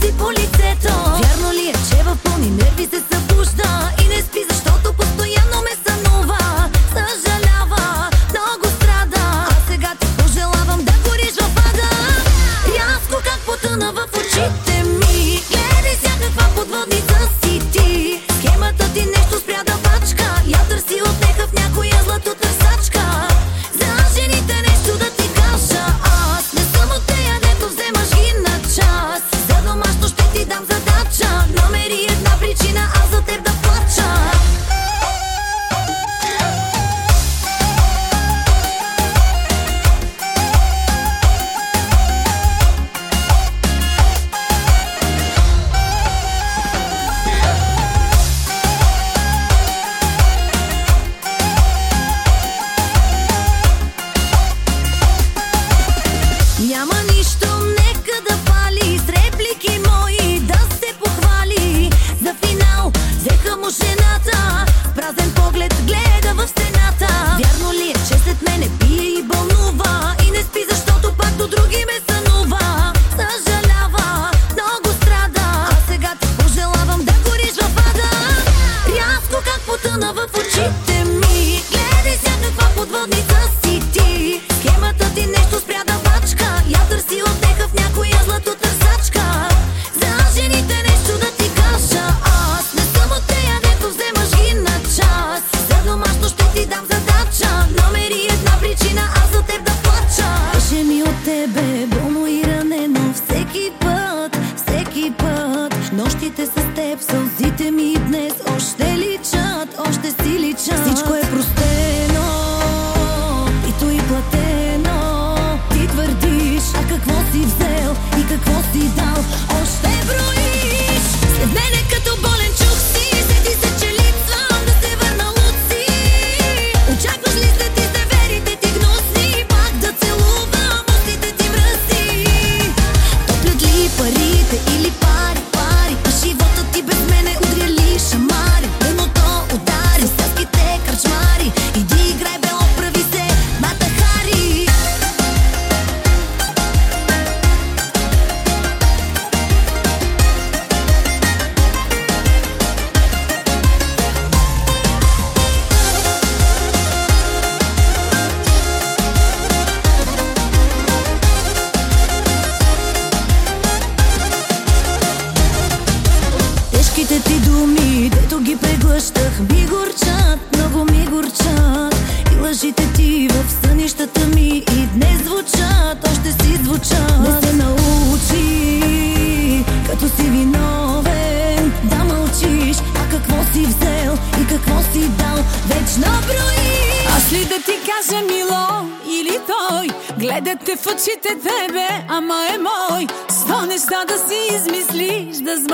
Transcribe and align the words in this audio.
сълзи 0.00 0.18
по 0.18 0.32
лицето 0.32 0.94
Вярно 0.94 1.52
ли 1.52 1.68
е, 1.68 1.72
че 1.72 2.02
в 2.02 2.18
пълни 2.24 2.50
нерви 2.50 2.84
се 2.84 3.00
събудих? 3.00 3.29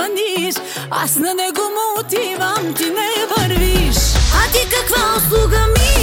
храниш. 0.07 0.55
Аз 0.89 1.15
на 1.15 1.33
него 1.33 1.61
му 1.61 1.99
отивам, 1.99 2.73
ти 2.73 2.85
не 2.85 3.25
вървиш. 3.35 3.97
А 4.33 4.51
ти 4.51 4.67
каква 4.69 5.17
услуга 5.17 5.67
ми 5.67 5.96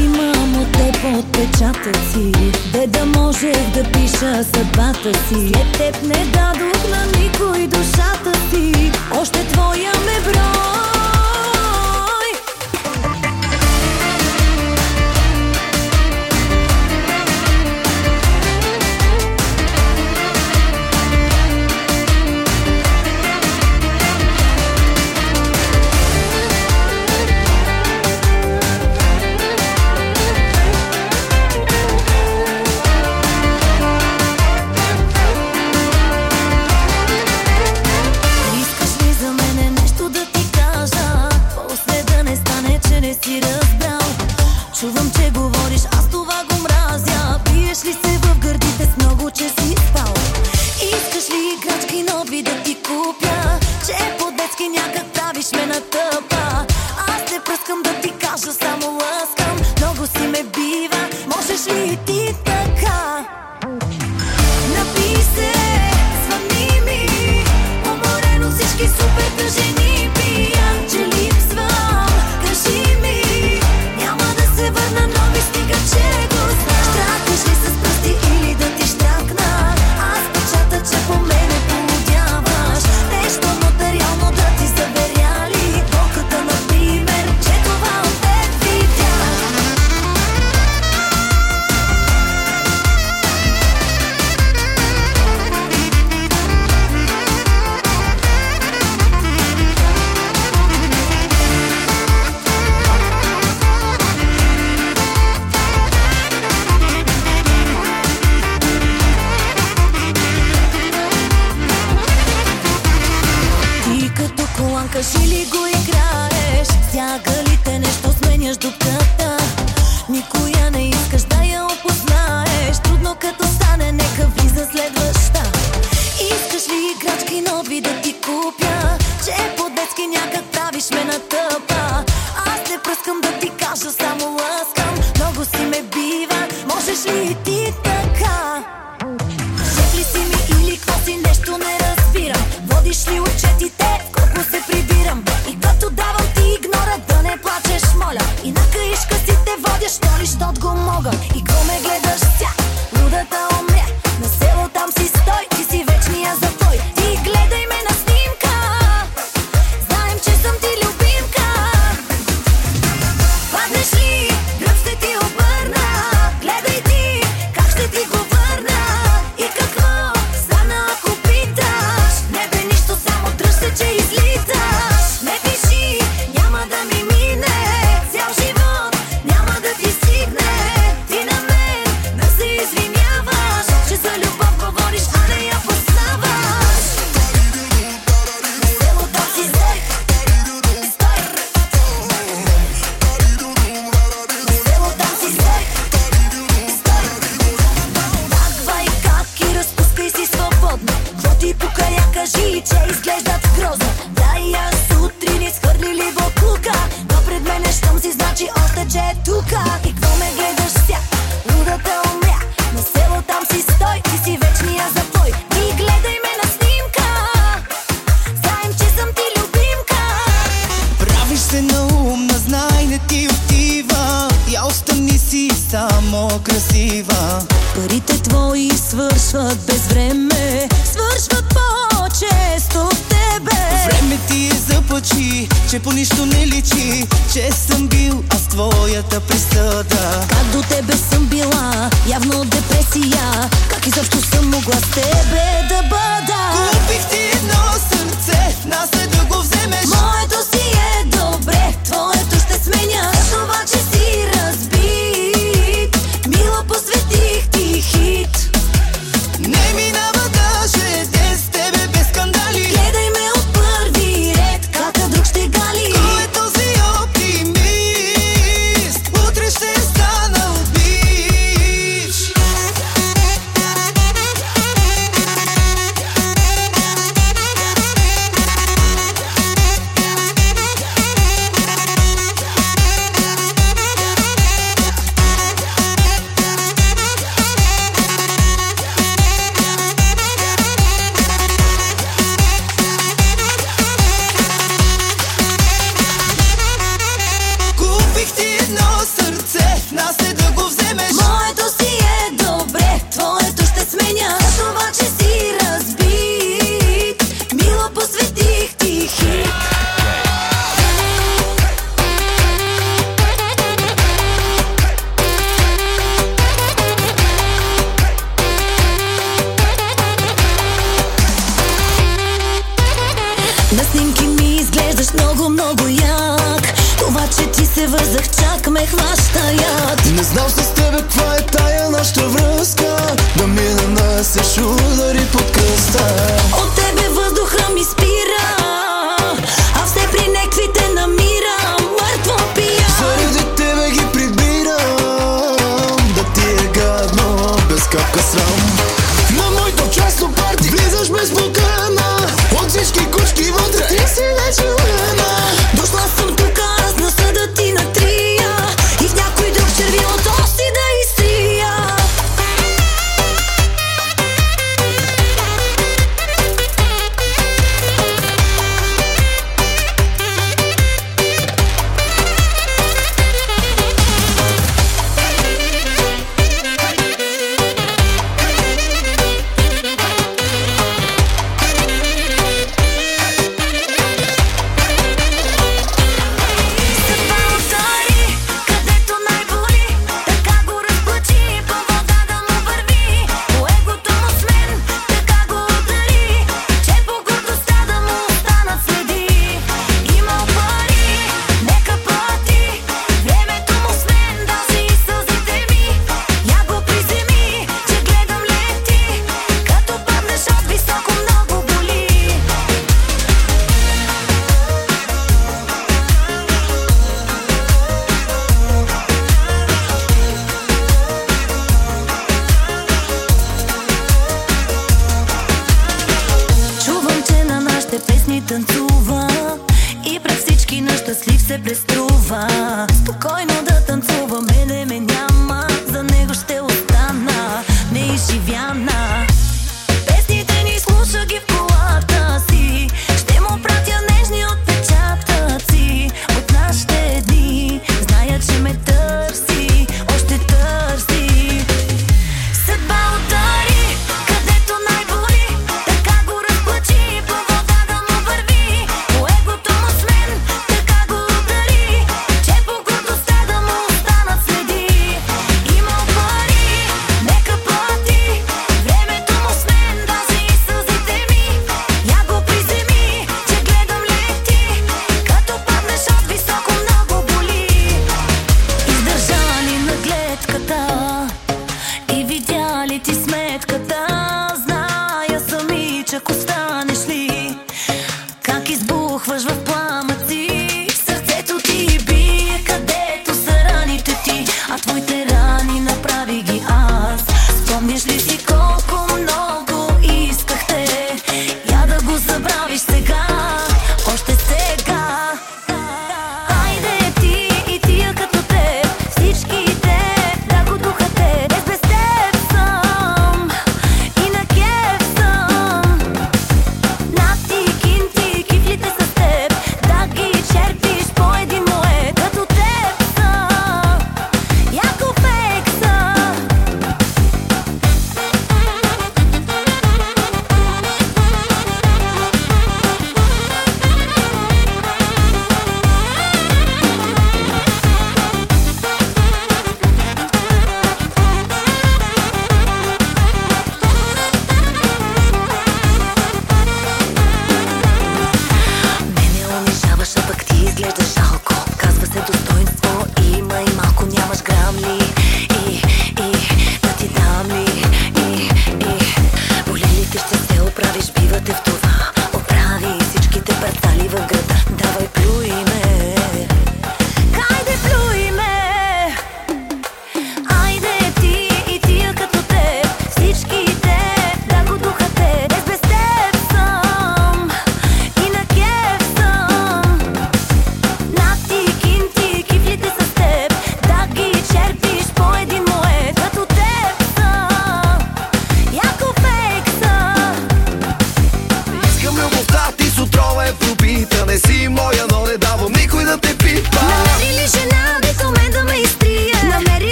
имам 0.00 0.62
от 0.62 0.72
теб 0.72 1.04
отпечатъци. 1.18 2.32
Де 2.72 2.86
да 2.86 3.06
можех 3.06 3.70
да 3.74 3.84
пиша 3.84 4.44
съдбата 4.44 5.18
си. 5.28 5.52
След 5.52 5.72
теб 5.72 6.02
не 6.02 6.24
дадох 6.24 6.90
на 6.90 7.20
никой 7.20 7.66
душата 7.66 8.32
си. 8.50 8.92
Още 9.20 9.46
твоя 9.46 9.92
ме 10.06 10.32
брой 10.32 10.91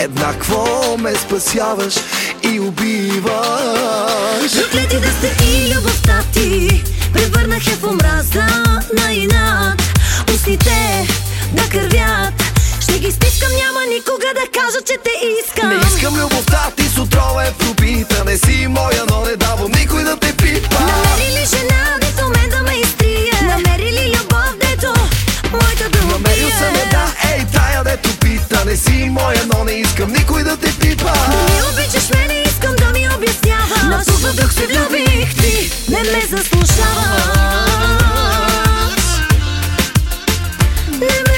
Еднакво 0.00 0.96
ме 0.98 1.14
спасяваш 1.14 1.94
и 2.42 2.60
убиваш. 2.60 4.50
Заклети 4.50 4.96
да 4.96 5.10
сте 5.12 5.44
и 5.44 5.74
любовта 5.74 6.22
ти 6.32 6.82
Превърнах 7.12 7.66
я 7.66 7.76
в 7.76 7.84
омраза 7.84 8.46
на 8.98 9.12
инат. 9.12 9.82
Устните 10.34 11.06
да 11.52 11.62
кървят 11.62 12.34
Ще 12.80 12.98
ги 12.98 13.12
стискам, 13.12 13.52
няма 13.52 13.80
никога 13.94 14.26
да 14.34 14.60
кажа, 14.60 14.78
че 14.86 14.94
те 15.04 15.10
искам. 15.40 15.68
Не 15.68 15.76
искам 15.76 16.20
любовта 16.20 16.70
ти 16.76 16.88
с 16.88 16.98
отрова 16.98 17.44
е 17.44 17.52
пропита 17.52 18.24
Не 18.24 18.38
си 18.38 18.66
моя, 18.68 19.04
но 19.10 19.20
не 19.24 19.36
давам 19.36 19.72
никой 19.72 20.04
да 20.04 20.16
те 20.16 20.32
пипа. 20.36 20.80
Намери 20.80 21.40
ли 21.40 21.46
жена, 21.46 21.96
дето 22.00 22.28
мен 22.28 22.50
да 22.50 22.62
ме 22.62 22.74
изтрие? 22.76 23.32
Намери 23.42 23.92
ли 23.92 24.16
любов, 24.16 24.54
моите 25.52 25.88
думи 25.88 26.12
Намерил 26.12 26.48
съм 26.50 26.74
я, 26.74 26.90
да, 26.90 27.12
ей, 27.32 27.44
тая 27.52 27.84
дето 27.84 28.16
пита. 28.16 28.64
Не 28.64 28.76
си 28.76 29.08
моя, 29.10 29.42
но 29.54 29.64
не 29.64 29.72
искам 29.72 30.12
никой 30.12 30.44
да 30.44 30.56
те 30.56 30.78
пипа. 30.78 31.12
Не 31.28 31.36
ми 31.36 31.62
обичаш 31.72 32.10
мене, 32.14 32.42
искам 32.46 32.76
да 32.76 32.90
ми 32.92 33.08
обясняваш. 33.16 33.82
На 33.82 34.04
супа 34.04 34.42
дух 34.42 34.52
се 34.52 34.66
влюбих, 34.66 35.34
ти. 35.34 35.70
Не 35.88 36.02
ме 36.02 36.20
заслушаваш. 36.30 37.60
Не 40.90 41.06
ме 41.06 41.29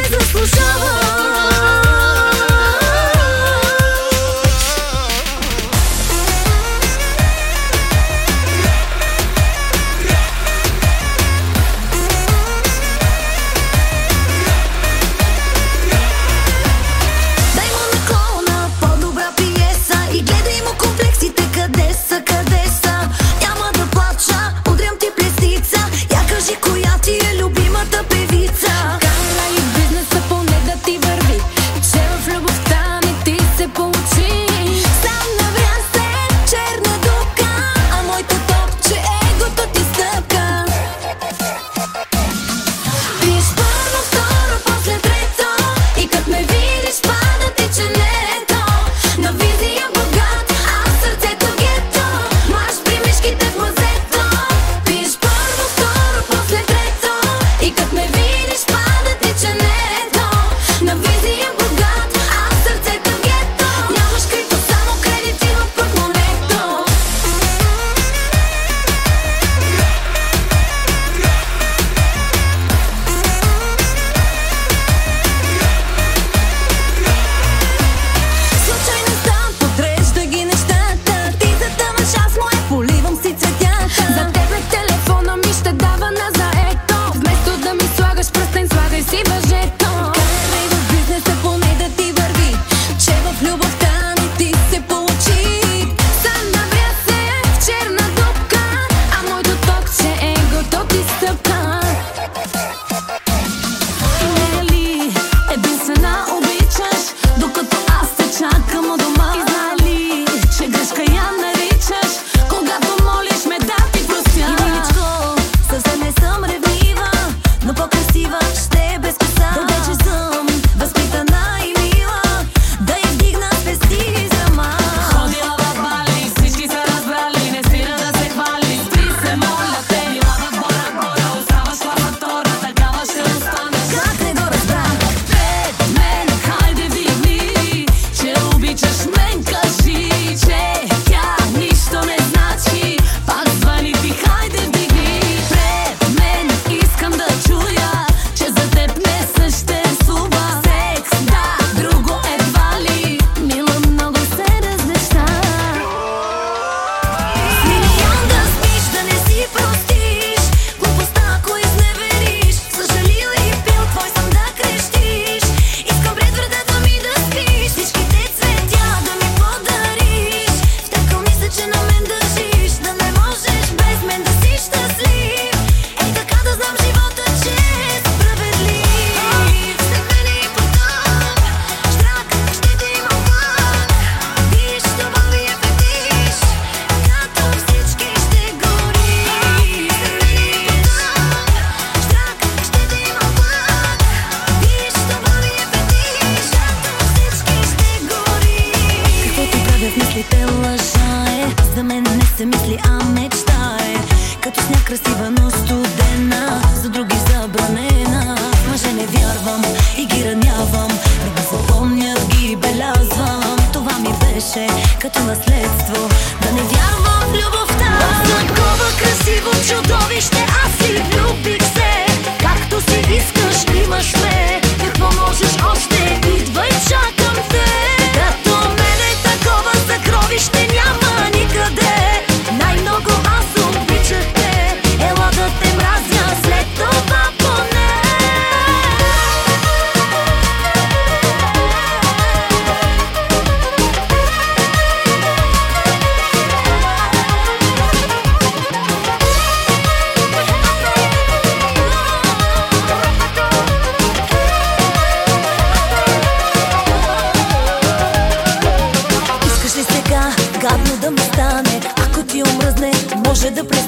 красива, 204.93 205.31
но 205.31 205.51
студена 205.51 206.63
За 206.83 206.89
други 206.89 207.17
забранена. 207.17 208.37
В 208.37 208.71
мъже 208.71 208.93
не 208.93 209.07
вярвам 209.07 209.63
и 209.99 210.07
ги 210.07 210.25
ранявам 210.25 210.91
Но 211.37 211.43
запомня, 211.53 212.15
ги 212.29 212.57
белязвам. 212.57 213.57
Това 213.73 213.99
ми 213.99 214.09
беше 214.21 214.67
като 215.01 215.19
наследство. 215.21 215.52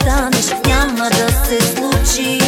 Престанеш 0.04 0.46
Няма 0.66 1.10
да 1.10 1.32
се 1.46 1.60
случи 1.60 2.40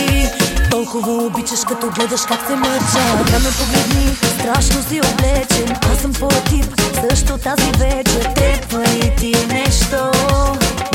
Толкова 0.70 1.12
обичаш, 1.12 1.60
като 1.68 1.90
гледаш 1.90 2.20
как 2.28 2.40
се 2.46 2.56
мъча 2.56 3.24
Да 3.30 3.38
ме 3.38 3.50
погледни, 3.58 4.16
страшно 4.38 4.82
си 4.82 5.00
облечен 5.00 5.76
Аз 5.92 5.98
съм 5.98 6.12
твоя 6.12 6.44
тип, 6.44 6.80
също 7.10 7.38
тази 7.38 7.70
вечер 7.78 8.32
Трябва 8.34 8.84
ли 8.84 9.12
ти 9.16 9.34
нещо? 9.48 10.10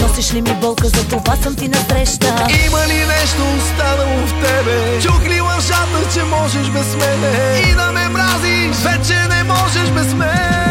Носиш 0.02 0.34
ли 0.34 0.42
ми 0.42 0.54
болка, 0.54 0.88
за 0.88 1.08
това 1.08 1.36
съм 1.36 1.56
ти 1.56 1.68
насреща 1.68 2.48
Има 2.66 2.88
ли 2.88 3.06
нещо 3.06 3.42
останало 3.58 4.28
в 4.28 4.34
тебе? 4.44 5.02
Чух 5.02 5.24
ли 5.24 5.42
лъжата, 5.42 6.14
че 6.14 6.24
можеш 6.24 6.68
без 6.68 6.96
мене? 6.96 7.62
И 7.70 7.76
да 7.76 7.92
ме 7.92 8.10
мразиш, 8.10 8.76
вече 8.76 9.28
не 9.30 9.44
можеш 9.44 9.90
без 9.90 10.14
мен 10.14 10.62